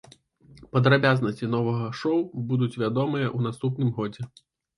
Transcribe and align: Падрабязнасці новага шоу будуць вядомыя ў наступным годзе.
Падрабязнасці 0.77 1.49
новага 1.55 1.85
шоу 1.99 2.19
будуць 2.53 2.71
вядомыя 2.85 3.27
ў 3.37 3.51
наступным 3.51 3.95
годзе. 4.01 4.23